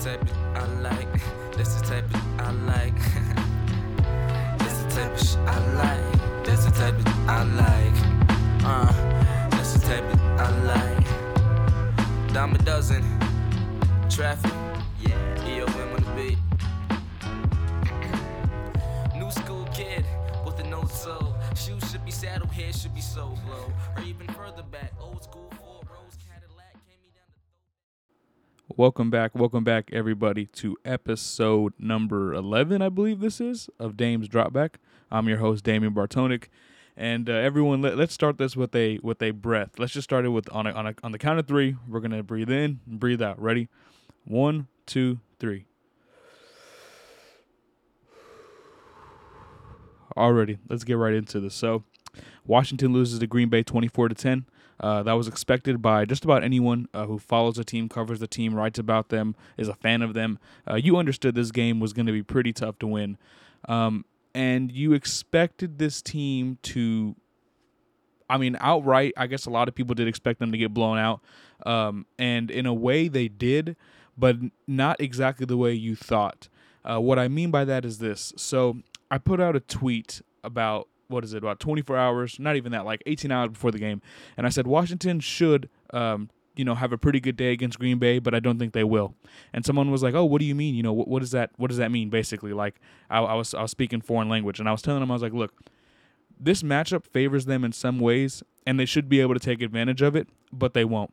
[0.00, 1.12] type of I like.
[1.56, 2.96] That's the type of I like.
[4.58, 6.44] That's the type of sh- I like.
[6.44, 7.96] That's the type of I like.
[8.64, 8.92] Uh,
[9.50, 11.06] that's the type of I like.
[12.32, 13.04] Dime a dozen.
[14.08, 14.52] Traffic.
[15.00, 15.16] Yeah.
[15.44, 16.36] EOM on the.
[19.18, 20.04] New school kid
[20.46, 21.34] with a no soul.
[21.54, 23.70] Shoes should be saddle, hair should be so low.
[23.96, 25.49] Or even further back, old school
[28.80, 34.26] Welcome back, welcome back, everybody, to episode number 11, I believe this is, of Dame's
[34.26, 34.76] Dropback.
[35.10, 36.44] I'm your host, Damien Bartonek.
[36.96, 39.78] And uh, everyone, let, let's start this with a with a breath.
[39.78, 41.76] Let's just start it with on a, on a, on the count of three.
[41.86, 43.38] We're gonna breathe in, and breathe out.
[43.38, 43.68] Ready?
[44.24, 45.66] One, two, three.
[50.16, 51.54] Already, let's get right into this.
[51.54, 51.84] So,
[52.50, 54.44] Washington loses to Green Bay 24 to 10.
[54.80, 58.26] Uh, that was expected by just about anyone uh, who follows the team, covers the
[58.26, 60.36] team, writes about them, is a fan of them.
[60.68, 63.16] Uh, you understood this game was going to be pretty tough to win.
[63.68, 67.14] Um, and you expected this team to,
[68.28, 70.98] I mean, outright, I guess a lot of people did expect them to get blown
[70.98, 71.20] out.
[71.64, 73.76] Um, and in a way, they did,
[74.18, 76.48] but not exactly the way you thought.
[76.84, 78.32] Uh, what I mean by that is this.
[78.36, 82.72] So I put out a tweet about what is it about 24 hours not even
[82.72, 84.00] that like 18 hours before the game.
[84.36, 87.98] And i said washington should um, you know have a pretty good day against green
[87.98, 89.14] bay but i don't think they will.
[89.52, 90.74] And someone was like oh what do you mean?
[90.74, 92.10] You know what, what does that what does that mean?
[92.10, 95.10] Basically like I, I was i was speaking foreign language and i was telling them
[95.10, 95.52] i was like look
[96.38, 100.00] this matchup favors them in some ways and they should be able to take advantage
[100.00, 101.12] of it but they won't.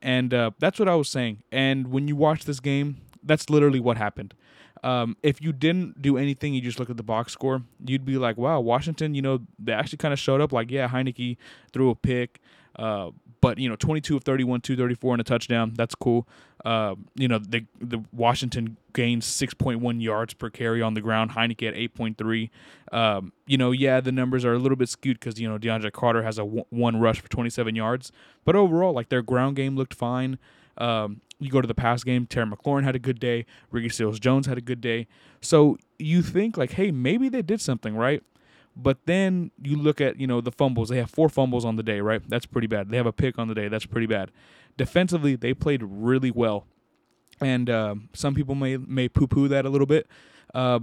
[0.00, 1.42] And uh, that's what i was saying.
[1.52, 4.34] And when you watch this game that's literally what happened
[4.82, 8.18] um, if you didn't do anything, you just look at the box score, you'd be
[8.18, 10.52] like, wow, Washington, you know, they actually kind of showed up.
[10.52, 11.36] Like, yeah, Heinicke
[11.72, 12.40] threw a pick,
[12.76, 13.10] uh,
[13.40, 15.72] but, you know, 22 of 31, 234 and a touchdown.
[15.76, 16.26] That's cool.
[16.64, 21.32] Uh, you know, the, the Washington gained 6.1 yards per carry on the ground.
[21.32, 22.50] Heinicke at 8.3.
[22.92, 25.92] Um, you know, yeah, the numbers are a little bit skewed because, you know, DeAndre
[25.92, 28.12] Carter has a w- one rush for 27 yards.
[28.44, 30.38] But overall, like, their ground game looked fine.
[30.78, 34.20] Um, you go to the pass game, Terry McLaurin had a good day, Ricky Seals
[34.20, 35.08] Jones had a good day.
[35.40, 38.22] So you think like, hey, maybe they did something, right?
[38.74, 40.88] But then you look at, you know, the fumbles.
[40.88, 42.22] They have four fumbles on the day, right?
[42.26, 42.88] That's pretty bad.
[42.88, 43.68] They have a pick on the day.
[43.68, 44.30] That's pretty bad.
[44.76, 46.66] Defensively, they played really well.
[47.40, 50.06] And uh, some people may may poo poo that a little bit.
[50.54, 50.80] Uh,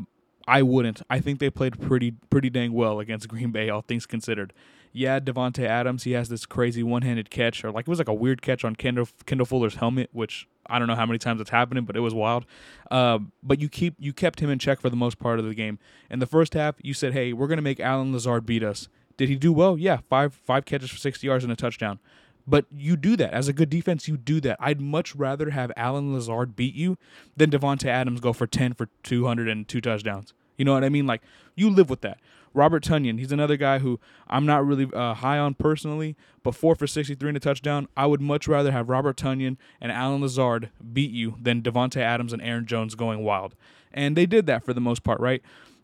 [0.50, 1.04] I wouldn't.
[1.12, 4.52] I think they played pretty pretty dang well against Green Bay, all things considered.
[4.92, 8.14] Yeah, Davante Adams, he has this crazy one-handed catch, or like it was like a
[8.14, 11.52] weird catch on Kendall Kendall Fuller's helmet, which I don't know how many times it's
[11.52, 12.48] happening, but it was wild.
[12.90, 15.54] Uh, but you keep you kept him in check for the most part of the
[15.54, 15.78] game.
[16.10, 19.30] In the first half, you said, "Hey, we're gonna make Allen Lazard beat us." Did
[19.30, 19.78] he do well?
[19.78, 22.00] Yeah, five five catches for sixty yards and a touchdown.
[22.48, 24.08] But you do that as a good defense.
[24.08, 24.58] You do that.
[24.60, 26.98] I'd much rather have Allen Lazard beat you
[27.38, 30.34] than Davante Adams go for ten for two hundred and two touchdowns.
[30.60, 31.08] You know what I mean?
[31.08, 31.22] Like
[31.56, 32.20] you live with that.
[32.54, 36.76] Robert Tonyan, he's another guy who I'm not really uh, high on personally, but four
[36.76, 37.88] for 63 and a touchdown.
[37.96, 42.34] I would much rather have Robert Tonyan and Allen Lazard beat you than Davante Adams
[42.34, 43.56] and Aaron Jones going wild.
[43.94, 45.42] And they did that for the most part, right?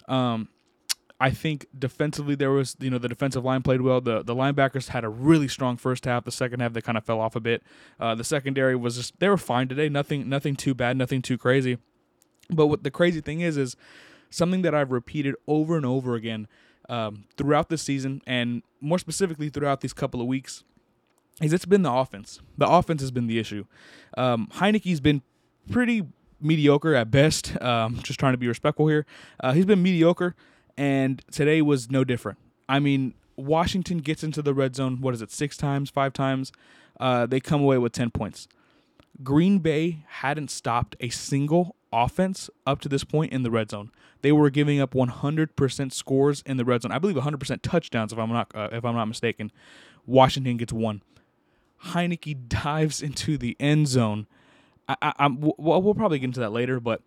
[0.07, 0.49] Um,
[1.19, 4.01] I think defensively there was, you know, the defensive line played well.
[4.01, 6.25] The the linebackers had a really strong first half.
[6.25, 7.63] The second half they kind of fell off a bit.
[7.99, 9.87] Uh, the secondary was just they were fine today.
[9.87, 10.97] Nothing nothing too bad.
[10.97, 11.77] Nothing too crazy.
[12.49, 13.77] But what the crazy thing is is
[14.29, 16.47] something that I've repeated over and over again
[16.89, 20.63] um, throughout the season, and more specifically throughout these couple of weeks,
[21.41, 22.39] is it's been the offense.
[22.57, 23.65] The offense has been the issue.
[24.17, 25.21] Um, Heinicke's been
[25.69, 26.03] pretty
[26.39, 27.59] mediocre at best.
[27.61, 29.05] Um, just trying to be respectful here.
[29.39, 30.35] Uh, he's been mediocre,
[30.77, 32.37] and today was no different.
[32.69, 35.01] I mean, Washington gets into the red zone.
[35.01, 35.31] What is it?
[35.31, 36.51] Six times, five times.
[36.99, 38.47] Uh, they come away with ten points.
[39.23, 43.91] Green Bay hadn't stopped a single offense up to this point in the red zone.
[44.21, 46.91] They were giving up 100% scores in the red zone.
[46.91, 49.51] I believe 100% touchdowns, if I'm not uh, if I'm not mistaken.
[50.05, 51.01] Washington gets one.
[51.87, 54.27] Heinicke dives into the end zone.
[54.87, 57.01] I, I, I'm, we'll, we'll probably get into that later, but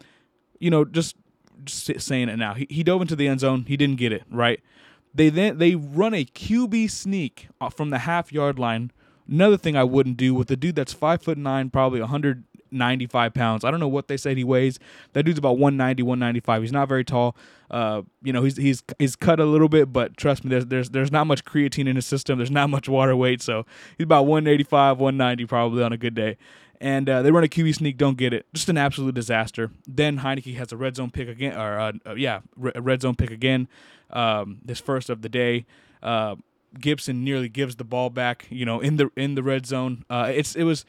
[0.58, 1.16] you know, just,
[1.64, 2.54] just saying it now.
[2.54, 3.64] He, he dove into the end zone.
[3.68, 4.60] He didn't get it right.
[5.14, 8.92] They then they run a QB sneak uh, from the half yard line.
[9.28, 12.00] Another thing I wouldn't do with a dude that's five foot nine, probably
[12.70, 13.64] 195 pounds.
[13.64, 14.78] I don't know what they said he weighs.
[15.12, 16.62] That dude's about 190, 195.
[16.62, 17.36] He's not very tall.
[17.70, 20.90] Uh, you know, he's he's he's cut a little bit, but trust me, there's there's
[20.90, 22.38] there's not much creatine in his system.
[22.38, 23.66] There's not much water weight, so
[23.96, 26.36] he's about 185, 190 probably on a good day.
[26.80, 28.46] And uh, they run a QB sneak, don't get it.
[28.54, 29.72] Just an absolute disaster.
[29.86, 32.40] Then Heinicke has a red zone pick again, or uh, uh, yeah,
[32.74, 33.68] a red zone pick again.
[34.10, 35.66] Um, this first of the day.
[36.02, 36.36] Uh,
[36.78, 40.04] Gibson nearly gives the ball back, you know, in the in the red zone.
[40.08, 40.84] Uh, it's it was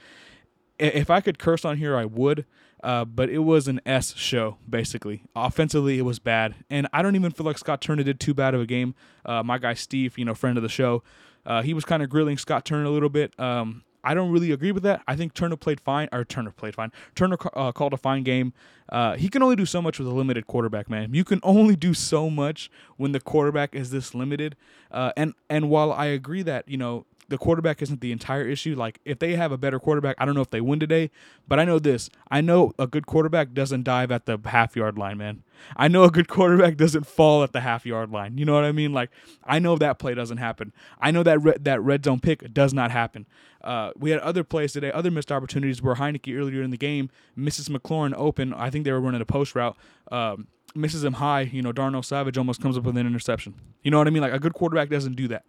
[0.80, 2.46] if I could curse on here, I would.
[2.82, 5.24] Uh, but it was an S show, basically.
[5.36, 6.56] Offensively, it was bad.
[6.70, 8.96] And I don't even feel like Scott Turner did too bad of a game.
[9.26, 11.04] Uh, my guy Steve, you know, friend of the show,
[11.46, 13.38] uh, he was kind of grilling Scott Turner a little bit.
[13.40, 15.02] Um, I don't really agree with that.
[15.08, 16.92] I think Turner played fine, or Turner played fine.
[17.16, 18.54] Turner uh, called a fine game.
[18.88, 21.14] Uh, he can only do so much with a limited quarterback, man.
[21.14, 24.56] You can only do so much when the quarterback is this limited.
[24.90, 28.76] Uh, and and while I agree that you know the quarterback isn't the entire issue.
[28.76, 31.12] Like if they have a better quarterback, I don't know if they win today,
[31.48, 32.10] but I know this.
[32.30, 35.44] I know a good quarterback doesn't dive at the half yard line, man.
[35.78, 38.38] I know a good quarterback doesn't fall at the half yard line.
[38.38, 38.94] You know what I mean?
[38.94, 39.12] Like
[39.44, 40.74] I know that play doesn't happen.
[41.00, 43.28] I know that re- that red zone pick does not happen.
[43.64, 47.10] Uh, we had other plays today, other missed opportunities where Heineke earlier in the game
[47.36, 48.54] misses McLaurin open.
[48.54, 49.78] I think they were running a post route.
[50.12, 51.42] Um, misses him high.
[51.42, 53.56] You know, Darnell Savage almost comes up with an interception.
[53.84, 54.22] You know what I mean?
[54.22, 55.44] Like a good quarterback doesn't do that.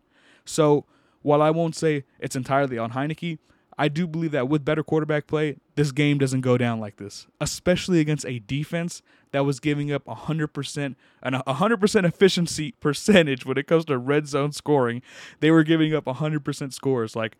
[0.45, 0.87] So
[1.23, 3.39] while I won't say it's entirely on Heinicke,
[3.79, 7.27] I do believe that with better quarterback play, this game doesn't go down like this,
[7.41, 9.01] especially against a defense
[9.33, 14.53] that was giving up 100% and 100% efficiency percentage when it comes to red zone
[14.53, 15.01] scoring.
[15.41, 17.17] They were giving up 100% scores.
[17.17, 17.39] Like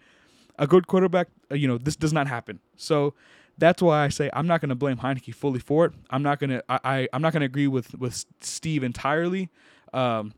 [0.59, 2.61] a good quarterback, uh, you know, this does not happen.
[2.77, 3.13] So
[3.59, 5.93] that's why I say I'm not going to blame Heinicke fully for it.
[6.09, 9.51] I'm not going to I, I am not going to agree with with Steve entirely.
[9.93, 10.33] Um,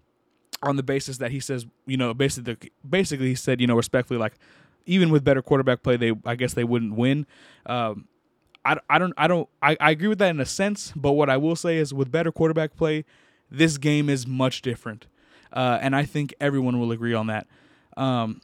[0.62, 2.56] on the basis that he says, you know, basically,
[2.88, 4.34] basically he said, you know, respectfully, like
[4.86, 7.26] even with better quarterback play, they I guess they wouldn't win.
[7.66, 8.08] Um,
[8.64, 11.28] I, I don't I don't I, I agree with that in a sense, but what
[11.28, 13.04] I will say is with better quarterback play,
[13.50, 15.06] this game is much different,
[15.52, 17.46] uh, and I think everyone will agree on that.
[17.96, 18.40] Um,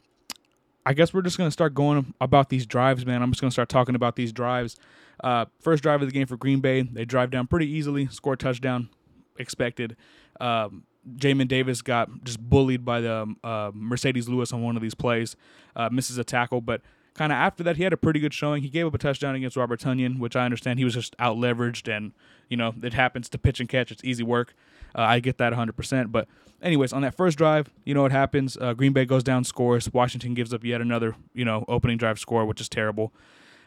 [0.85, 3.21] I guess we're just gonna start going about these drives, man.
[3.21, 4.75] I'm just gonna start talking about these drives.
[5.23, 8.35] Uh, first drive of the game for Green Bay, they drive down pretty easily, score
[8.35, 8.89] touchdown,
[9.37, 9.95] expected.
[10.39, 10.83] Um,
[11.17, 14.95] Jamin Davis got just bullied by the um, uh, Marcedes Lewis on one of these
[14.95, 15.35] plays,
[15.75, 16.81] uh, misses a tackle, but
[17.13, 18.63] kind of after that he had a pretty good showing.
[18.63, 21.37] He gave up a touchdown against Robert Tonyan, which I understand he was just out
[21.37, 22.13] leveraged, and
[22.49, 23.91] you know it happens to pitch and catch.
[23.91, 24.55] It's easy work.
[24.95, 26.11] Uh, I get that 100%.
[26.11, 26.27] But
[26.61, 28.57] anyways, on that first drive, you know what happens?
[28.59, 29.91] Uh, Green Bay goes down, scores.
[29.93, 33.13] Washington gives up yet another you know opening drive score, which is terrible.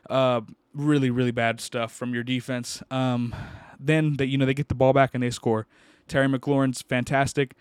[0.08, 0.40] Uh,
[0.74, 2.82] really, really bad stuff from your defense.
[2.90, 3.34] Um,
[3.78, 5.66] then they, you know they get the ball back and they score.
[6.12, 7.54] Terry McLaurin's fantastic.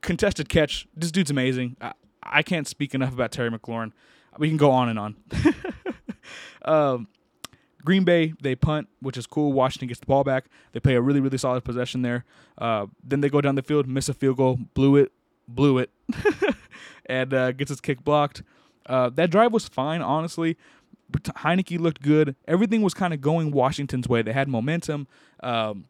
[0.00, 0.88] Contested catch.
[0.96, 1.76] This dude's amazing.
[1.82, 3.92] I, I can't speak enough about Terry McLaurin.
[4.38, 5.16] We can go on and on.
[6.64, 7.08] um,
[7.84, 9.52] Green Bay, they punt, which is cool.
[9.52, 10.46] Washington gets the ball back.
[10.72, 12.24] They play a really, really solid possession there.
[12.56, 15.12] Uh, then they go down the field, miss a field goal, blew it,
[15.46, 15.90] blew it,
[17.06, 18.42] and uh, gets his kick blocked.
[18.86, 20.56] Uh, that drive was fine, honestly.
[21.12, 22.34] Heinicke looked good.
[22.48, 24.22] Everything was kind of going Washington's way.
[24.22, 25.06] They had momentum.
[25.42, 25.84] Um,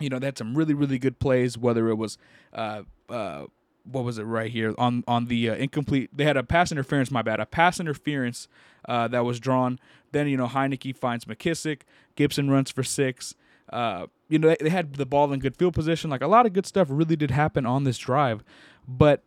[0.00, 2.18] you know, they had some really, really good plays, whether it was,
[2.52, 3.44] uh, uh,
[3.84, 6.10] what was it right here on on the uh, incomplete?
[6.12, 7.10] They had a pass interference.
[7.10, 8.48] My bad, a pass interference
[8.88, 9.78] uh, that was drawn.
[10.12, 11.82] Then you know Heinicke finds McKissick.
[12.14, 13.34] Gibson runs for six.
[13.72, 16.10] Uh, you know they, they had the ball in good field position.
[16.10, 18.44] Like a lot of good stuff really did happen on this drive,
[18.86, 19.24] but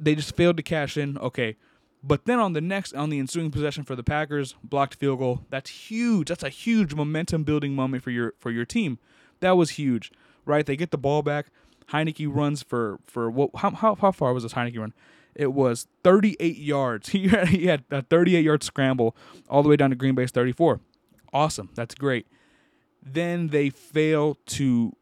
[0.00, 1.16] they just failed to cash in.
[1.18, 1.56] Okay,
[2.02, 5.44] but then on the next, on the ensuing possession for the Packers, blocked field goal.
[5.50, 6.28] That's huge.
[6.28, 8.98] That's a huge momentum building moment for your for your team.
[9.40, 10.12] That was huge,
[10.44, 10.64] right?
[10.64, 11.46] They get the ball back.
[11.90, 13.50] Heinicke runs for for what?
[13.56, 14.92] How how, how far was this Heinicke run?
[15.34, 17.08] It was 38 yards.
[17.16, 19.14] He had, he had a 38 yard scramble
[19.48, 20.80] all the way down to Green Bay's 34.
[21.32, 21.70] Awesome.
[21.74, 22.26] That's great.
[23.02, 24.96] Then they fail to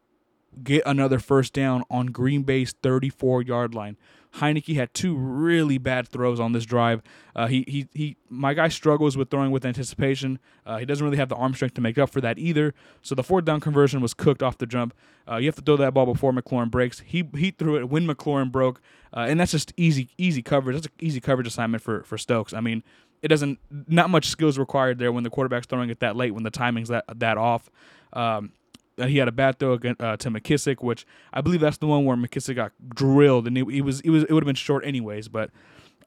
[0.63, 3.97] get another first down on Green Bay's 34 yard line.
[4.39, 7.01] Heinicke had two really bad throws on this drive.
[7.35, 10.39] Uh, he, he, he, my guy struggles with throwing with anticipation.
[10.65, 12.73] Uh, he doesn't really have the arm strength to make up for that either.
[13.01, 14.93] So the fourth down conversion was cooked off the jump.
[15.29, 16.99] Uh, you have to throw that ball before McLaurin breaks.
[16.99, 18.81] He he threw it when McLaurin broke,
[19.15, 20.75] uh, and that's just easy easy coverage.
[20.75, 22.53] That's an easy coverage assignment for for Stokes.
[22.53, 22.83] I mean,
[23.21, 26.43] it doesn't not much skills required there when the quarterback's throwing it that late when
[26.43, 27.69] the timing's that that off.
[28.13, 28.51] Um,
[28.97, 32.05] he had a bad throw against, uh, to McKissick, which I believe that's the one
[32.05, 35.27] where McKissick got drilled, and it, was it was it would have been short anyways,
[35.27, 35.51] but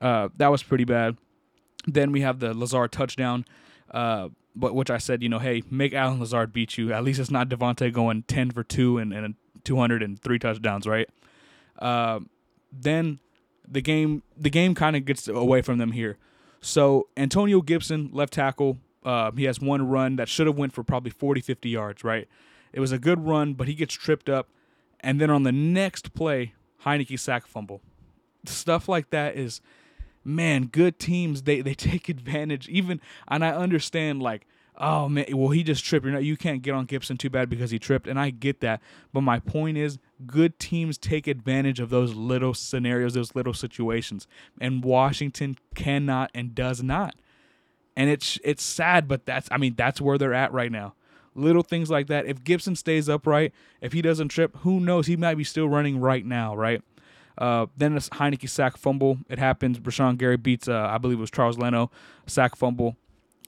[0.00, 1.16] uh, that was pretty bad.
[1.86, 3.44] Then we have the Lazard touchdown,
[3.90, 6.92] uh, but which I said, you know, hey, make Allen Lazard beat you.
[6.92, 10.38] At least it's not Davante going ten for two and, and two hundred and three
[10.38, 11.08] touchdowns, right?
[11.78, 12.20] Uh,
[12.72, 13.20] then
[13.66, 16.16] the game the game kind of gets away from them here.
[16.60, 20.82] So Antonio Gibson, left tackle, uh, he has one run that should have went for
[20.82, 22.28] probably 40, 50 yards, right?
[22.72, 24.48] It was a good run, but he gets tripped up.
[25.00, 27.80] And then on the next play, Heinicke sack fumble.
[28.46, 29.60] Stuff like that is,
[30.24, 32.68] man, good teams, they, they take advantage.
[32.68, 34.46] Even, and I understand, like,
[34.76, 36.06] oh, man, well, he just tripped.
[36.06, 38.06] You know, you can't get on Gibson too bad because he tripped.
[38.06, 38.80] And I get that.
[39.12, 44.26] But my point is, good teams take advantage of those little scenarios, those little situations.
[44.60, 47.14] And Washington cannot and does not.
[47.96, 50.94] and it's it's sad, but that's I mean that's where they're at right now.
[51.38, 52.26] Little things like that.
[52.26, 55.06] If Gibson stays upright, if he doesn't trip, who knows?
[55.06, 56.82] He might be still running right now, right?
[57.38, 59.18] Uh, then a Heinicke sack fumble.
[59.28, 59.78] It happens.
[59.78, 61.90] Rashan Gary beats, uh, I believe it was Charles Leno,
[62.26, 62.96] sack fumble.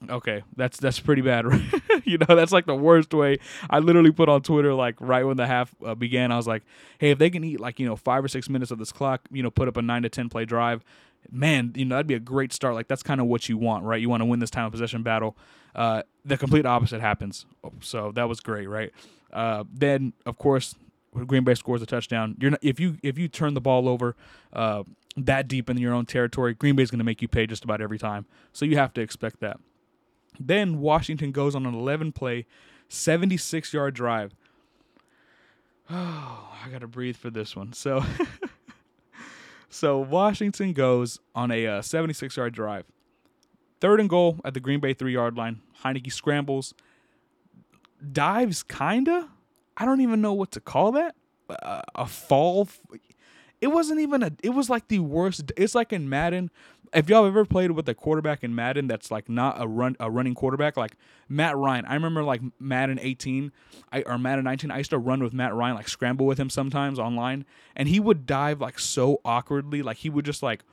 [0.09, 1.45] Okay, that's that's pretty bad.
[2.03, 3.37] You know, that's like the worst way.
[3.69, 6.31] I literally put on Twitter like right when the half uh, began.
[6.31, 6.63] I was like,
[6.97, 9.21] hey, if they can eat like you know five or six minutes of this clock,
[9.31, 10.83] you know, put up a nine to ten play drive,
[11.31, 12.75] man, you know that'd be a great start.
[12.75, 13.99] Like that's kind of what you want, right?
[13.99, 15.37] You want to win this time of possession battle.
[15.75, 17.45] Uh, the complete opposite happens.
[17.81, 18.91] So that was great, right?
[19.31, 20.75] Uh, then of course
[21.13, 22.35] Green Bay scores a touchdown.
[22.39, 24.15] You're not, if you if you turn the ball over
[24.53, 24.83] uh,
[25.17, 27.81] that deep in your own territory, Green Bay's going to make you pay just about
[27.81, 28.25] every time.
[28.53, 29.59] So you have to expect that.
[30.39, 32.45] Then Washington goes on an 11 play,
[32.87, 34.33] 76 yard drive.
[35.89, 37.73] Oh, I got to breathe for this one.
[37.73, 38.03] So
[39.71, 42.85] so Washington goes on a uh, 76 yard drive.
[43.79, 45.61] Third and goal at the Green Bay 3 yard line.
[45.83, 46.73] Heinicke scrambles,
[48.11, 49.29] dives kinda.
[49.77, 51.15] I don't even know what to call that.
[51.49, 52.67] Uh, a fall.
[53.59, 54.31] It wasn't even a.
[54.43, 55.51] It was like the worst.
[55.57, 56.51] It's like in Madden
[56.93, 59.95] if y'all have ever played with a quarterback in Madden that's like not a run
[59.99, 60.97] a running quarterback, like
[61.29, 61.85] Matt Ryan.
[61.85, 63.51] I remember like Madden 18
[63.91, 64.71] I, or Madden 19.
[64.71, 67.45] I used to run with Matt Ryan, like scramble with him sometimes online,
[67.75, 70.63] and he would dive like so awkwardly, like he would just like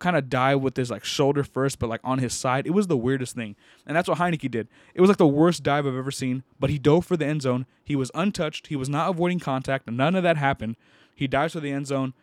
[0.00, 2.66] kind of dive with his like shoulder first, but like on his side.
[2.66, 3.54] It was the weirdest thing,
[3.86, 4.66] and that's what Heinicke did.
[4.94, 6.42] It was like the worst dive I've ever seen.
[6.58, 7.66] But he dove for the end zone.
[7.84, 8.66] He was untouched.
[8.66, 9.88] He was not avoiding contact.
[9.88, 10.76] None of that happened.
[11.14, 12.14] He dives for the end zone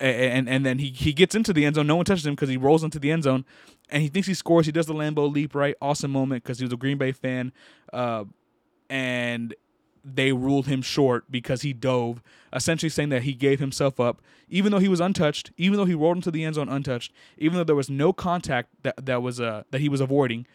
[0.00, 1.86] and and then he he gets into the end zone.
[1.86, 3.44] No one touches him because he rolls into the end zone,
[3.88, 4.66] and he thinks he scores.
[4.66, 5.74] He does the Lambeau leap, right?
[5.80, 7.52] Awesome moment because he was a Green Bay fan,
[7.92, 8.24] uh,
[8.90, 9.54] and
[10.04, 12.22] they ruled him short because he dove,
[12.52, 15.94] essentially saying that he gave himself up, even though he was untouched, even though he
[15.94, 19.40] rolled into the end zone untouched, even though there was no contact that that was
[19.40, 20.46] uh that he was avoiding.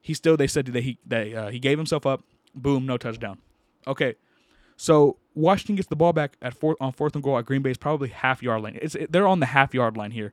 [0.00, 2.22] He still they said that he that uh, he gave himself up.
[2.54, 3.38] Boom, no touchdown.
[3.86, 4.14] Okay,
[4.82, 7.78] so Washington gets the ball back at fourth on fourth and goal at Green Bay's
[7.78, 8.76] probably half yard line.
[8.82, 10.32] It's they're on the half yard line here.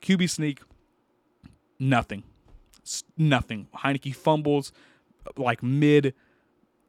[0.00, 0.62] QB sneak,
[1.78, 2.22] nothing,
[3.18, 3.68] nothing.
[3.76, 4.72] Heinicke fumbles
[5.36, 6.14] like mid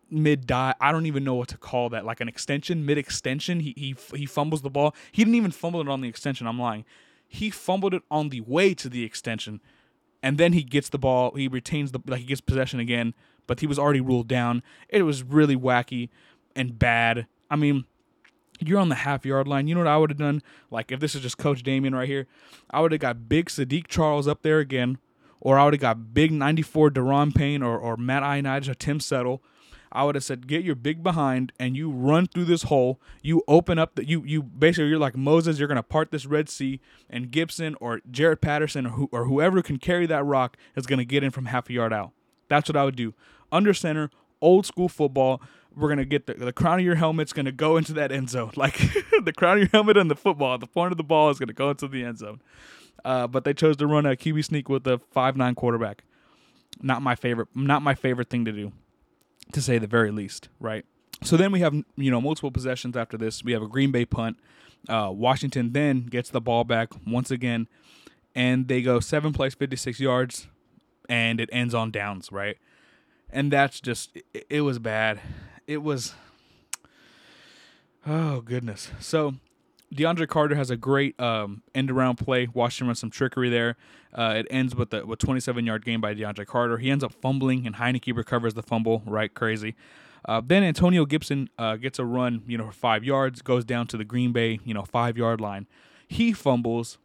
[0.10, 0.74] mid die.
[0.80, 2.06] I don't even know what to call that.
[2.06, 3.60] Like an extension, mid extension.
[3.60, 4.96] He he he fumbles the ball.
[5.12, 6.48] He didn't even fumble it on the extension.
[6.48, 6.86] I'm lying.
[7.28, 9.60] He fumbled it on the way to the extension,
[10.24, 11.36] and then he gets the ball.
[11.36, 13.16] He retains the like he gets possession again,
[13.48, 14.64] but he was already ruled down.
[14.88, 16.08] It was really wacky
[16.58, 17.28] and bad.
[17.50, 17.86] I mean,
[18.60, 19.68] you're on the half yard line.
[19.68, 20.42] You know what I would have done?
[20.70, 22.28] Like if this is just Coach Damien right here,
[22.70, 24.98] I would have got big Saahdiq Charles up there again,
[25.40, 29.00] or I would have got big 94 Daron Payne or, or Matt Ioannidis or Tim
[29.00, 29.42] Settle.
[29.90, 33.00] I would have said, get your big behind and you run through this hole.
[33.22, 35.60] You open up the you you basically you're like Moses.
[35.60, 39.62] You're gonna part this Red Sea, and Gibson or Jaret Patterson or, who, or whoever
[39.62, 42.12] can carry that rock is gonna get in from half a yard out.
[42.50, 43.14] That's what I would do.
[43.52, 44.10] Under center,
[44.42, 45.42] old school football
[45.78, 48.52] we're gonna get the, the crown of your helmet's gonna go into that end zone.
[48.58, 48.78] Like
[49.24, 51.54] the crown of your helmet and the football, the point of the ball is gonna
[51.54, 52.42] go into the end zone.
[53.06, 56.04] Uh, but they chose to run a QB sneak with a five nine quarterback.
[56.82, 57.50] Not my favorite.
[57.56, 58.72] Not my favorite thing to do,
[59.54, 60.50] to say the very least.
[60.60, 60.86] Right.
[61.24, 63.44] So then we have you know multiple possessions after this.
[63.44, 64.38] We have a Green Bay punt.
[64.90, 67.68] Uh, Washington then gets the ball back once again,
[68.36, 70.48] and they go seven plays, fifty six yards,
[71.08, 72.32] and it ends on downs.
[72.32, 72.58] Right.
[73.30, 75.20] And that's just it, it was bad
[75.68, 76.16] it was
[78.06, 78.90] oh goodness.
[79.00, 79.36] So
[79.94, 82.48] DeAndre Carter has a great um, end around play.
[82.52, 83.78] Washington runs some trickery there.
[84.14, 86.78] Uh, it ends with a with 27 yard game by DeAndre Carter.
[86.78, 89.04] He ends up fumbling, and Heinicke recovers the fumble.
[89.06, 89.76] Right, crazy.
[90.26, 93.88] Uh, then Antonio Gibson uh, gets a run, you know, for five yards, goes down
[93.88, 95.68] to the Green Bay, you know, five yard line.
[96.08, 96.98] He fumbles.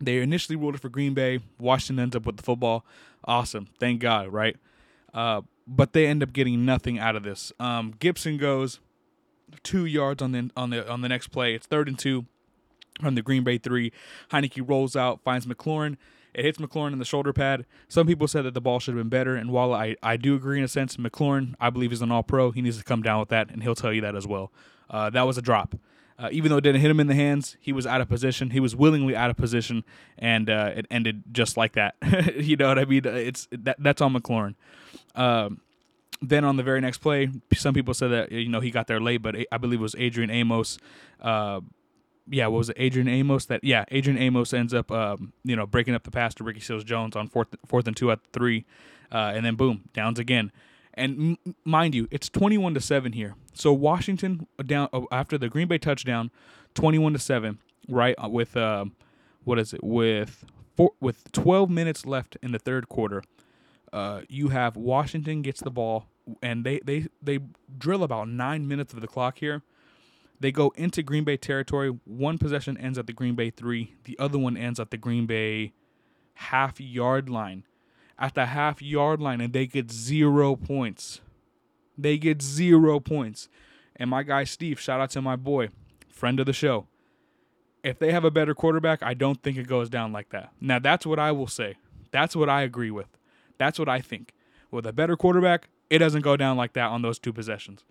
[0.00, 1.40] They initially ruled it for Green Bay.
[1.58, 2.84] Washington ends up with the football.
[3.24, 4.56] Awesome, thank God, right?
[5.14, 7.52] Uh, but they end up getting nothing out of this.
[7.58, 8.80] Um, Gibson goes
[9.62, 11.54] two yards on the on the on the next play.
[11.54, 12.26] It's third and two
[13.02, 13.92] on the Green Bay three.
[14.30, 15.96] Heinicke rolls out, finds McLaurin.
[16.34, 17.66] It hits McLaurin in the shoulder pad.
[17.88, 20.34] Some people said that the ball should have been better, and while I, I do
[20.34, 22.52] agree in a sense, McLaurin I believe is an All Pro.
[22.52, 24.50] He needs to come down with that, and he'll tell you that as well.
[24.88, 25.74] Uh, that was a drop.
[26.18, 28.50] Uh, even though it didn't hit him in the hands, he was out of position.
[28.50, 29.84] He was willingly out of position,
[30.18, 31.94] and uh, it ended just like that.
[32.36, 33.04] you know what I mean?
[33.04, 34.54] It's that, that's on McLaurin.
[35.14, 35.60] Um,
[36.20, 39.00] then on the very next play, some people said that you know he got there
[39.00, 40.78] late, but I believe it was Adrian Amos.
[41.20, 41.60] Uh,
[42.28, 42.76] yeah, what was it?
[42.78, 43.46] Adrian Amos.
[43.46, 46.60] That yeah, Adrian Amos ends up um, you know breaking up the pass to Ricky
[46.60, 48.64] Seals Jones on fourth fourth and two at three,
[49.10, 50.52] uh, and then boom, downs again.
[50.94, 53.34] And m- mind you, it's twenty one to seven here.
[53.54, 56.30] So Washington down uh, after the Green Bay touchdown,
[56.74, 57.58] twenty one to seven,
[57.88, 58.14] right?
[58.22, 58.86] Uh, with uh,
[59.44, 59.82] what is it?
[59.82, 60.44] With
[60.76, 63.22] four, with 12 minutes left in the third quarter,
[63.92, 66.06] uh, you have Washington gets the ball
[66.42, 67.40] and they they they
[67.78, 69.62] drill about nine minutes of the clock here.
[70.40, 71.88] They go into Green Bay territory.
[72.04, 73.94] One possession ends at the Green Bay three.
[74.04, 75.72] The other one ends at the Green Bay
[76.34, 77.64] half yard line.
[78.18, 81.20] At the half yard line, and they get zero points.
[81.98, 83.48] They get zero points.
[83.96, 85.68] And my guy Steve, shout out to my boy,
[86.08, 86.86] friend of the show.
[87.82, 90.52] If they have a better quarterback, I don't think it goes down like that.
[90.60, 91.76] Now that's what I will say.
[92.12, 93.08] That's what I agree with.
[93.58, 94.32] That's what I think.
[94.70, 97.84] With a better quarterback, it doesn't go down like that on those two possessions.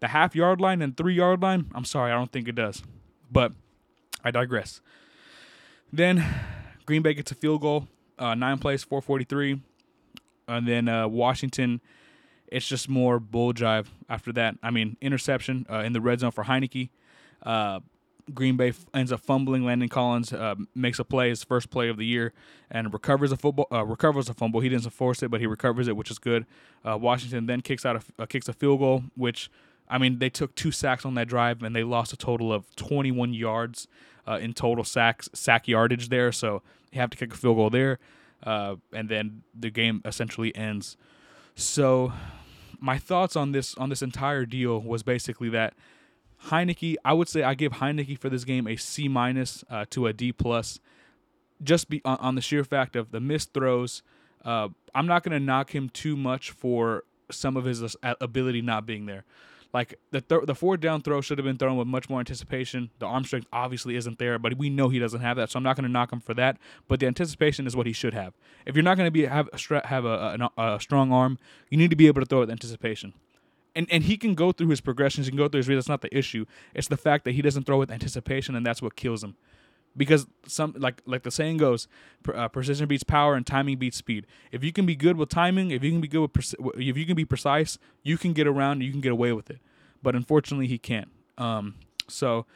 [0.00, 2.82] The half yard line and three yard line, I'm sorry, I don't think it does.
[3.30, 3.52] But
[4.24, 4.80] I digress.
[5.92, 6.24] Then
[6.86, 7.88] Green Bay gets a field goal,
[8.22, 9.60] uh, nine plays, 443.
[10.48, 11.80] And then uh, Washington,
[12.46, 14.56] it's just more bull jive after that.
[14.62, 16.90] I mean, interception uh, in the red zone for Heinicke.
[17.42, 17.80] Uh,
[18.32, 19.64] Green Bay f- ends up fumbling.
[19.64, 22.32] Landon Collins uh, makes a play, his first play of the year,
[22.70, 23.66] and recovers a football.
[23.72, 24.60] Uh, recovers a fumble.
[24.60, 26.46] He doesn't force it, but he recovers it, which is good.
[26.84, 29.50] Washington then kicks out a, kicks a field goal, which
[29.88, 32.74] I mean they took two sacks on that drive, and they lost a total of
[32.76, 33.88] 21 yards
[34.40, 36.30] in total sacks sack yardage there.
[36.30, 36.62] So
[36.94, 37.98] have to kick a field goal there,
[38.42, 40.96] uh, and then the game essentially ends.
[41.54, 42.12] So
[42.80, 45.74] my thoughts on this on this entire deal was basically that
[46.46, 50.06] Heinicke, I would say I give Heinicke for this game a C minus uh, to
[50.06, 50.80] a D plus,
[51.62, 54.02] just be on, on, the sheer fact of the missed throws.
[54.44, 58.84] Uh, I'm not going to knock him too much for some of his ability not
[58.86, 59.24] being there.
[59.72, 62.90] Like the th- the fourth down throw should have been thrown with much more anticipation.
[62.98, 65.62] The arm strength obviously isn't there, but we know he doesn't have that, so I'm
[65.62, 66.58] not going to knock him for that.
[66.88, 68.34] But the anticipation is what he should have.
[68.66, 69.48] If you're not going to be have
[69.84, 71.38] have a, a, a strong arm,
[71.70, 73.14] you need to be able to throw with anticipation
[73.74, 75.78] and and he can go through his progressions, he can go through his reads.
[75.78, 76.44] That's not the issue.
[76.74, 79.36] It's the fact that he doesn't throw with anticipation, and that's what kills him.
[79.96, 81.86] Because some like like the saying goes,
[82.32, 84.26] uh, precision beats power and timing beats speed.
[84.50, 87.04] If you can be good with timing, if you can be good with if you
[87.04, 89.58] can be precise, you can get around, you can get away with it.
[90.02, 91.08] But unfortunately, he can't.
[91.36, 91.74] Um,
[92.08, 92.46] so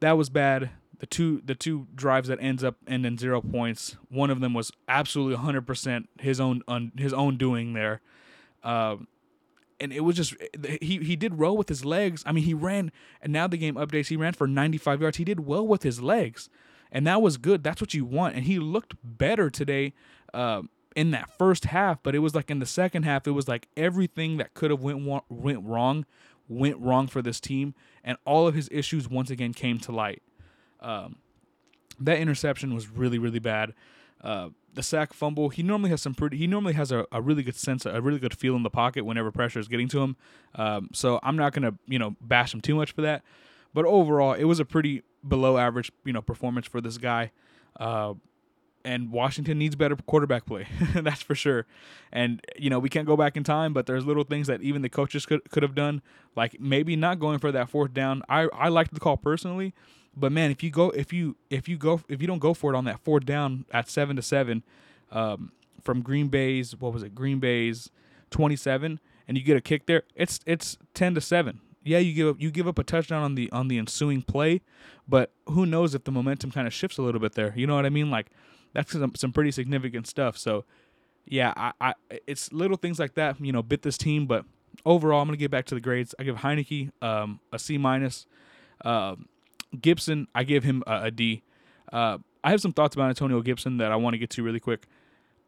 [0.00, 0.70] that was bad.
[0.98, 3.96] The two the two drives that ends up ending zero points.
[4.08, 8.00] One of them was absolutely 100% his own un, his own doing there.
[8.62, 8.96] Uh,
[9.78, 10.34] and it was just
[10.80, 12.22] he he did well with his legs.
[12.26, 14.08] I mean, he ran, and now the game updates.
[14.08, 15.16] He ran for 95 yards.
[15.18, 16.48] He did well with his legs,
[16.92, 17.62] and that was good.
[17.62, 18.34] That's what you want.
[18.36, 19.92] And he looked better today
[20.32, 20.62] uh,
[20.94, 22.02] in that first half.
[22.02, 24.80] But it was like in the second half, it was like everything that could have
[24.80, 26.06] went went wrong
[26.48, 30.22] went wrong for this team, and all of his issues once again came to light.
[30.80, 31.16] Um,
[31.98, 33.74] that interception was really really bad.
[34.22, 36.36] Uh, the sack fumble, he normally has some pretty.
[36.36, 39.04] He normally has a, a really good sense, a really good feel in the pocket
[39.04, 40.16] whenever pressure is getting to him.
[40.54, 43.22] Um, so I'm not gonna you know bash him too much for that.
[43.72, 47.32] But overall, it was a pretty below average you know performance for this guy.
[47.78, 48.14] Uh,
[48.84, 50.68] and Washington needs better quarterback play.
[50.94, 51.66] That's for sure.
[52.12, 54.82] And you know we can't go back in time, but there's little things that even
[54.82, 56.02] the coaches could could have done,
[56.36, 58.22] like maybe not going for that fourth down.
[58.28, 59.74] I I liked the call personally,
[60.16, 62.72] but man, if you go, if you if you go, if you don't go for
[62.72, 64.64] it on that fourth down at seven to seven,
[65.10, 67.14] um, from Green Bay's what was it?
[67.14, 67.90] Green Bay's
[68.30, 71.60] twenty seven, and you get a kick there, it's it's ten to seven.
[71.86, 74.60] Yeah, you give up you give up a touchdown on the on the ensuing play,
[75.08, 77.52] but who knows if the momentum kind of shifts a little bit there?
[77.56, 78.10] You know what I mean?
[78.10, 78.26] Like
[78.72, 80.36] that's some, some pretty significant stuff.
[80.36, 80.64] So
[81.24, 81.94] yeah, I, I
[82.26, 84.44] it's little things like that, you know, bit this team, but
[84.84, 86.14] overall, I'm gonna get back to the grades.
[86.18, 88.26] I give Heinicke um, a C minus.
[88.84, 89.28] Um,
[89.80, 91.42] Gibson, I give him a, a D.
[91.92, 94.60] Uh, I have some thoughts about Antonio Gibson that I want to get to really
[94.60, 94.86] quick.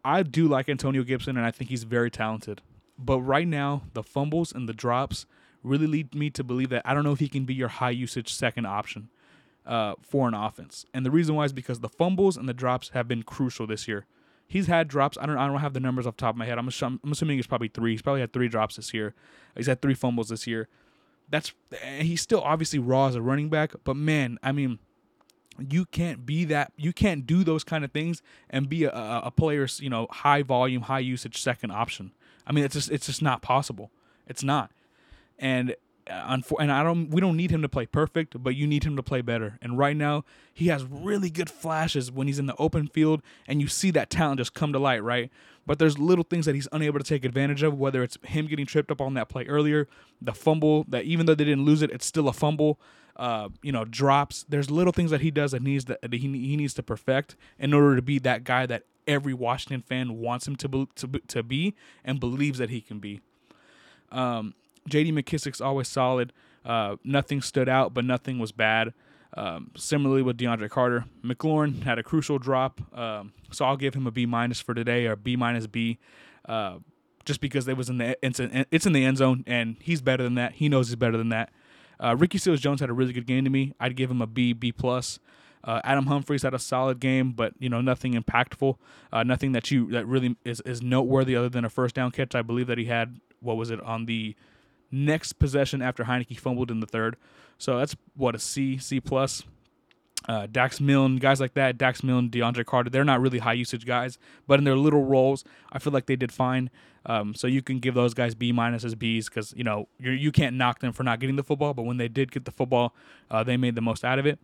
[0.05, 2.63] I do like Antonio Gibson, and I think he's very talented.
[2.99, 5.27] But right now, the fumbles and the drops
[5.63, 7.91] really lead me to believe that I don't know if he can be your high
[7.91, 9.09] usage second option
[9.67, 10.87] uh, for an offense.
[10.95, 13.89] And the reason why is because the fumbles and the drops have been crucial this
[13.89, 14.07] year.
[14.47, 15.19] He's had drops.
[15.21, 15.37] I don't.
[15.37, 16.59] I don't have the numbers off the top of my head.
[16.59, 17.91] I'm, I'm assuming probably three.
[17.91, 19.15] He's probably had three drops this year.
[19.55, 20.69] He's had three fumbles this year
[21.31, 21.53] that's
[21.99, 24.79] he's still obviously raw as a running back, but man, I mean,
[25.59, 26.73] you can't be that.
[26.77, 30.43] You can't do those kind of things and be a, a player's you know high
[30.43, 32.13] volume, high usage second option.
[32.47, 33.91] I mean, it's just it's just not possible.
[34.27, 34.71] It's not,
[35.39, 35.75] and
[36.11, 38.97] uh, and I don't we don't need him to play perfect, but you need him
[38.97, 39.59] to play better.
[39.61, 43.61] And right now, he has really good flashes when he's in the open field and
[43.61, 45.31] you see that talent just come to light, right?
[45.67, 48.65] But there's little things that he's unable to take advantage of, whether it's him getting
[48.65, 49.87] tripped up on that play earlier,
[50.21, 52.81] the fumble that even though they didn't lose it, it's still a fumble.
[53.17, 54.47] Uh, you know, drops.
[54.49, 57.75] There's little things that he does that needs that he he needs to perfect in
[57.75, 61.43] order to be that guy that every Washington fan wants him to be, to, to
[61.43, 61.75] be
[62.05, 63.21] and believes that he can be.
[64.13, 64.55] Um,
[64.89, 65.13] J.D.
[65.13, 66.33] McKissick's always solid.
[66.65, 68.93] Uh, nothing stood out, but nothing was bad.
[69.35, 74.07] Um, similarly with DeAndre Carter, McLaurin had a crucial drop, um, so I'll give him
[74.07, 75.99] a B minus for today or B minus B,
[76.49, 76.79] uh,
[77.27, 80.01] just because it was in the it's in, it's in the end zone and he's
[80.01, 80.55] better than that.
[80.55, 81.53] He knows he's better than that.
[82.03, 83.75] Uh, Ricky Seals Jones had a really good game to me.
[83.79, 85.19] I'd give him a B B plus.
[85.63, 88.77] Uh, Adam Humphries had a solid game, but you know nothing impactful,
[89.13, 92.35] uh, nothing that you that really is, is noteworthy other than a first down catch.
[92.35, 94.35] I believe that he had what was it on the
[94.91, 97.17] next possession after Heinicke fumbled in the third.
[97.59, 99.43] So that's what a C C plus.
[100.29, 103.87] Uh, Dax Milne, guys like that, Dax Milne, DeAndre Carter, they're not really high usage
[103.87, 106.71] guys, but in their little roles, I feel like they did fine.
[107.07, 110.33] Um, so you can give those guys B minus as Bs because you know you
[110.33, 112.51] can not knock them for not getting the football, but when they did get the
[112.51, 112.95] football,
[113.31, 114.39] uh, they made the most out of it.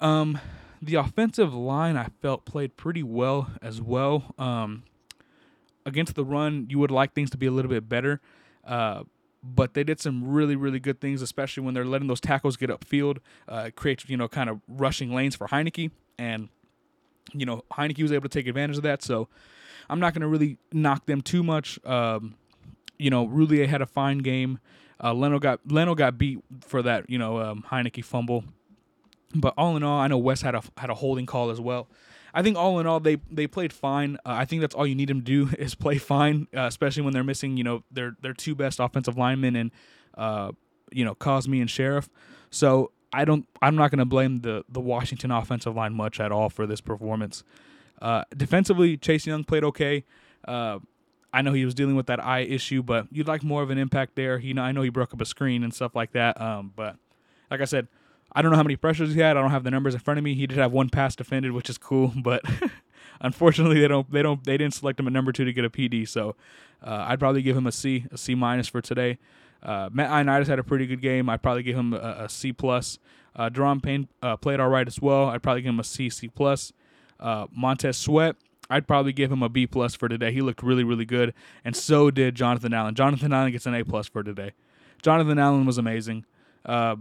[0.00, 0.40] Um,
[0.82, 4.34] the offensive line I felt played pretty well as well.
[4.38, 4.84] Um,
[5.84, 8.20] against the run, you would like things to be a little bit better.
[8.64, 9.04] Uh,
[9.42, 12.70] but they did some really, really good things, especially when they're letting those tackles get
[12.70, 13.18] upfield.
[13.48, 15.90] Uh, it creates, you know, kind of rushing lanes for Heinicke.
[16.18, 16.48] And,
[17.32, 19.02] you know, Heinicke was able to take advantage of that.
[19.02, 19.28] So
[19.88, 21.78] I'm not going to really knock them too much.
[21.84, 22.34] Um,
[22.98, 24.58] you know, Roullier had a fine game.
[25.02, 28.44] Uh, Leno got Leno got beat for that, you know, um, Heinicke fumble.
[29.34, 31.88] But all in all, I know Wes had a had a holding call as well.
[32.32, 34.16] I think all in all they they played fine.
[34.24, 37.02] Uh, I think that's all you need them to do is play fine, uh, especially
[37.02, 39.70] when they're missing you know their their two best offensive linemen and
[40.16, 40.52] uh,
[40.92, 42.08] you know Cosmi and Scherff.
[42.50, 46.32] So I don't I'm not going to blame the the Washington offensive line much at
[46.32, 47.42] all for this performance.
[48.00, 50.04] Uh, defensively, Chase Young played okay.
[50.46, 50.78] Uh,
[51.32, 53.78] I know he was dealing with that eye issue, but you'd like more of an
[53.78, 54.38] impact there.
[54.40, 56.40] Know, I know he broke up a screen and stuff like that.
[56.40, 56.96] Um, but
[57.50, 57.88] like I said,
[58.32, 59.36] I don't know how many pressures he had.
[59.36, 60.34] I don't have the numbers in front of me.
[60.34, 62.42] He did have one pass defended, which is cool, but
[63.20, 65.70] unfortunately they don't they don't they didn't select him at number two to get a
[65.70, 66.08] PD.
[66.08, 66.36] So
[66.82, 69.18] uh, I'd probably give him a C, a C minus for today.
[69.62, 71.28] Uh, Matt Ioannidis had a pretty good game.
[71.28, 72.98] I'd probably give him a, a C plus.
[73.36, 75.26] Uh, Daron Payne uh, played all right as well.
[75.26, 76.72] I'd probably give him a C, C plus.
[77.18, 78.36] Uh, Montez Sweat,
[78.70, 80.32] I'd probably give him a B plus for today.
[80.32, 82.94] He looked really, really good, and so did Jonathan Allen.
[82.94, 84.52] Jonathan Allen gets an A plus for today.
[85.02, 86.24] Jonathan Allen was amazing.
[86.64, 86.96] Uh,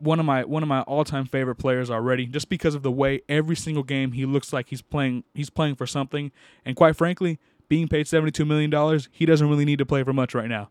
[0.00, 2.90] one of my one of my all time favorite players already, just because of the
[2.90, 6.32] way every single game he looks like he's playing he's playing for something.
[6.64, 10.02] And quite frankly, being paid seventy two million dollars, he doesn't really need to play
[10.02, 10.70] for much right now.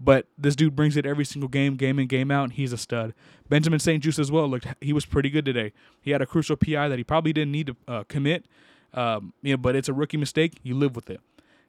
[0.00, 2.78] But this dude brings it every single game, game in, game out, and he's a
[2.78, 3.14] stud.
[3.48, 5.72] Benjamin St-Juste as well looked he was pretty good today.
[6.00, 8.46] He had a crucial PI that he probably didn't need to uh, commit,
[8.94, 10.58] um, you know, but it's a rookie mistake.
[10.62, 11.20] You live with it.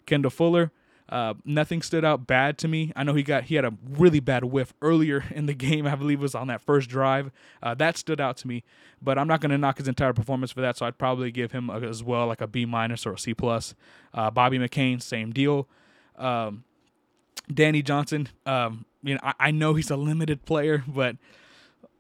[0.06, 0.72] Kendall Fuller,
[1.10, 2.94] uh, nothing stood out bad to me.
[2.96, 5.88] I know he got he had a really bad whiff earlier in the game.
[5.88, 7.32] I believe it was on that first drive.
[7.62, 8.64] Uh, that stood out to me,
[9.02, 10.78] but I'm not going to knock his entire performance for that.
[10.78, 13.34] So I'd probably give him a, as well like a B minus or a C
[13.34, 13.74] plus.
[14.14, 15.68] Uh, Bobby McCain, same deal.
[16.18, 16.64] Um,
[17.52, 21.16] Danny Johnson, um, you know I, I know he's a limited player, but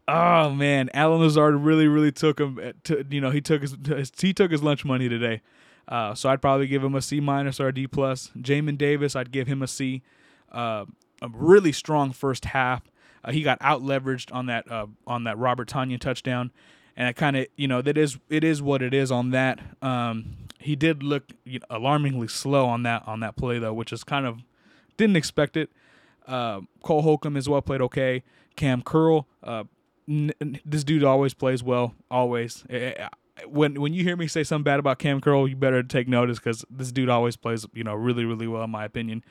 [0.08, 2.60] oh man, Allen Lazard really really took him.
[2.64, 3.76] Uh, to, you know he took his
[4.20, 5.42] he took his lunch money today.
[5.90, 8.32] Uh, so I'd probably give him a C minus or a D plus.
[8.38, 10.04] Jamin Davis, I'd give him a C.
[10.52, 10.86] Uh,
[11.22, 12.84] a really strong first half.
[13.24, 16.52] Uh, he got out leveraged on that uh, on that Robert Tonyan touchdown,
[16.96, 19.60] and it kind of you know that is it is what it is on that.
[19.82, 23.92] Um, he did look you know, alarmingly slow on that on that play though, which
[23.92, 24.44] is kind of
[24.96, 25.72] didn't expect it.
[26.28, 28.24] Uh, Cole Holcomb as well played okay.
[28.56, 29.64] Cam Curl, uh,
[30.08, 32.66] n- this dude always plays well, always.
[32.70, 33.08] Eh, eh,
[33.48, 36.40] when when you hear me say something bad about Cam Curl, you better take notice
[36.40, 39.24] because this dude always plays, you know, really really well in my opinion.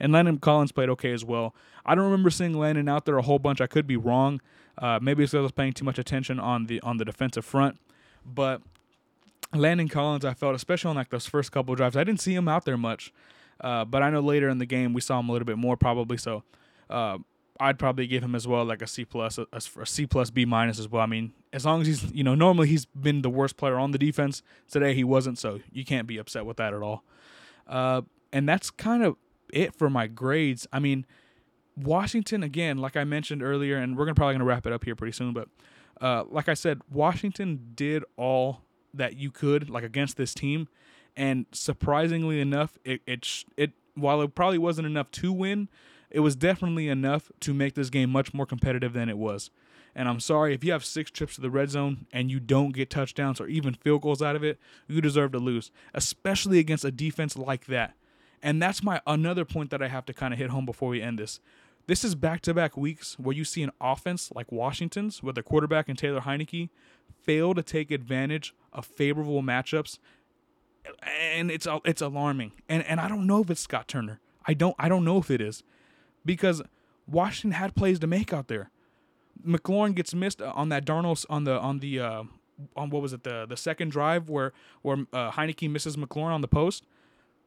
[0.00, 1.54] And Landon Collins played okay as well.
[1.86, 3.60] I don't remember seeing Landon out there a whole bunch.
[3.60, 4.40] I could be wrong.
[4.76, 7.44] Uh, maybe it's because I was paying too much attention on the on the defensive
[7.44, 7.78] front,
[8.24, 8.60] but
[9.52, 12.48] Landon Collins, I felt, especially on like those first couple drives, I didn't see him
[12.48, 13.12] out there much.
[13.60, 15.76] Uh, but I know later in the game we saw him a little bit more
[15.76, 16.16] probably.
[16.16, 16.42] So
[16.90, 17.18] uh,
[17.60, 20.44] I'd probably give him as well like a C plus, a, a C plus B
[20.44, 21.02] minus as well.
[21.02, 23.92] I mean, as long as he's you know normally he's been the worst player on
[23.92, 24.42] the defense.
[24.68, 27.04] Today he wasn't, so you can't be upset with that at all.
[27.66, 29.16] Uh, and that's kind of
[29.52, 30.66] it for my grades.
[30.72, 31.06] I mean,
[31.76, 34.96] Washington again, like I mentioned earlier, and we're gonna probably gonna wrap it up here
[34.96, 35.32] pretty soon.
[35.32, 35.48] But
[36.00, 38.62] uh, like I said, Washington did all
[38.92, 40.68] that you could like against this team,
[41.16, 45.68] and surprisingly enough, it it it while it probably wasn't enough to win
[46.14, 49.50] it was definitely enough to make this game much more competitive than it was.
[49.96, 52.72] And I'm sorry if you have six trips to the red zone and you don't
[52.72, 56.84] get touchdowns or even field goals out of it, you deserve to lose, especially against
[56.84, 57.96] a defense like that.
[58.40, 61.02] And that's my another point that I have to kind of hit home before we
[61.02, 61.40] end this.
[61.88, 65.98] This is back-to-back weeks where you see an offense like Washington's with the quarterback and
[65.98, 66.70] Taylor Heinicke
[67.22, 69.98] fail to take advantage of favorable matchups,
[71.34, 72.52] and it's it's alarming.
[72.68, 74.20] And and I don't know if it's Scott Turner.
[74.46, 75.64] I don't I don't know if it is
[76.24, 76.62] because
[77.06, 78.70] Washington had plays to make out there.
[79.46, 82.22] McLaurin gets missed on that Darnold on the on the uh,
[82.76, 86.40] on what was it the the second drive where where uh, Heinicke misses McLaurin on
[86.40, 86.86] the post.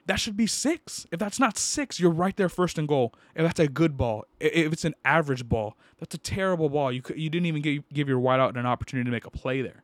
[0.05, 1.05] That should be six.
[1.11, 3.13] If that's not six, you're right there first and goal.
[3.35, 6.91] If that's a good ball, if it's an average ball, that's a terrible ball.
[6.91, 9.83] You you didn't even give, give your wideout an opportunity to make a play there.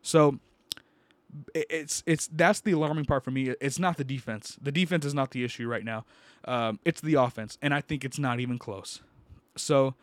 [0.00, 0.38] So
[1.54, 3.54] it's it's that's the alarming part for me.
[3.60, 4.56] It's not the defense.
[4.60, 6.04] The defense is not the issue right now.
[6.44, 9.00] Um, it's the offense, and I think it's not even close.
[9.56, 9.94] So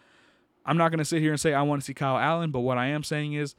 [0.65, 2.61] I'm not going to sit here and say I want to see Kyle Allen, but
[2.61, 3.55] what I am saying is,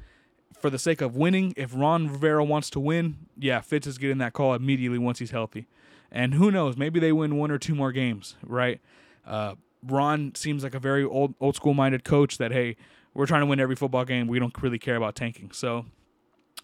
[0.60, 4.18] for the sake of winning, if Ron Rivera wants to win, yeah, Fitz is getting
[4.18, 5.66] that call immediately once he's healthy.
[6.10, 8.80] And who knows, maybe they win one or two more games, right?
[9.26, 12.76] Uh, Ron seems like a very old old school minded coach that hey,
[13.14, 14.26] we're trying to win every football game.
[14.26, 15.50] We don't really care about tanking.
[15.52, 15.86] So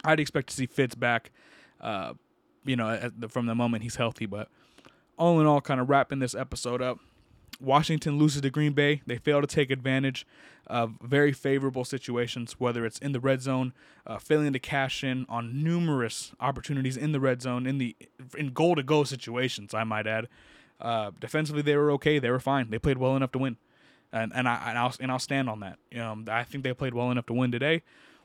[0.04, 1.30] I'd expect to see Fitz back,
[1.80, 2.14] uh,
[2.64, 4.26] you know, the, from the moment he's healthy.
[4.26, 4.48] But
[5.16, 6.98] all in all, kind of wrapping this episode up,
[7.60, 9.02] Washington loses to Green Bay.
[9.06, 10.26] They fail to take advantage
[10.66, 13.72] of very favorable situations, whether it's in the red zone,
[14.06, 17.96] uh, failing to cash in on numerous opportunities in the red zone, in the
[18.36, 19.74] in goal to go situations.
[19.74, 20.28] I might add.
[20.80, 22.18] Uh, defensively, they were okay.
[22.18, 22.70] They were fine.
[22.70, 23.56] They played well enough to win,
[24.12, 25.78] and and I and I'll and I'll stand on that.
[26.00, 27.82] Um, I think they played well enough to win today.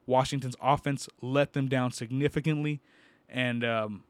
[0.07, 2.81] Washington's offense let them down significantly,
[3.29, 4.03] and um,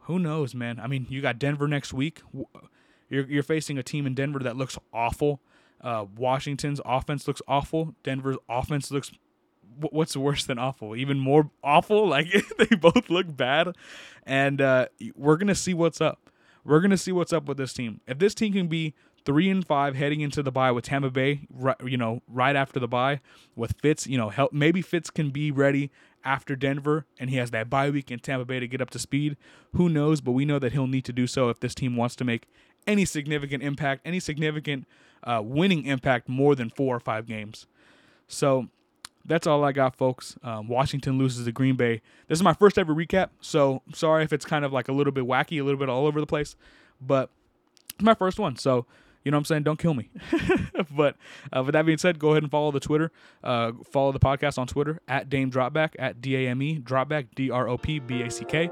[0.00, 0.80] who knows, man?
[0.80, 2.22] I mean, you got Denver next week.
[3.10, 5.40] You're you're facing a team in Denver that looks awful.
[5.80, 7.94] Uh, Washington's offense looks awful.
[8.02, 9.12] Denver's offense looks
[9.78, 10.94] what's worse than awful?
[10.96, 12.08] Even more awful.
[12.14, 13.74] Like they both look bad,
[14.24, 16.30] and uh, we're gonna see what's up.
[16.64, 18.00] We're gonna see what's up with this team.
[18.06, 18.94] If this team can be
[19.24, 22.78] three and five heading into the bye with Tampa Bay, right, you know, right after
[22.78, 23.20] the bye
[23.56, 25.90] with Fitz, you know, help maybe Fitz can be ready
[26.24, 28.98] after Denver and he has that bye week in Tampa Bay to get up to
[28.98, 29.36] speed.
[29.74, 30.20] Who knows?
[30.20, 32.46] But we know that he'll need to do so if this team wants to make
[32.86, 34.86] any significant impact, any significant
[35.22, 37.66] uh, winning impact more than four or five games.
[38.28, 38.68] So
[39.24, 40.36] that's all I got, folks.
[40.42, 42.02] Um, Washington loses to Green Bay.
[42.28, 45.12] This is my first ever recap, so sorry if it's kind of like a little
[45.12, 46.56] bit wacky, a little bit all over the place,
[47.00, 47.30] but
[47.94, 48.56] it's my first one.
[48.56, 48.86] So
[49.24, 49.62] you know what I'm saying?
[49.62, 50.10] Don't kill me.
[50.96, 51.16] but
[51.54, 53.10] uh, with that being said, go ahead and follow the Twitter.
[53.42, 57.28] Uh, follow the podcast on Twitter at Dame Dropback at D A M E Dropback
[57.34, 58.70] D R O P B A C K.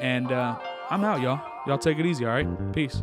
[0.00, 0.58] And uh,
[0.90, 1.40] I'm out, y'all.
[1.66, 2.72] Y'all take it easy, all right?
[2.72, 3.02] Peace.